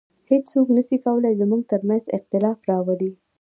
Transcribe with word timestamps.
هیڅوک 0.29 0.67
نسي 0.75 0.97
کولای 1.05 1.33
زموږ 1.41 1.61
تر 1.71 1.81
منځ 1.89 2.03
اختلاف 2.17 2.57
راولي 2.69 3.11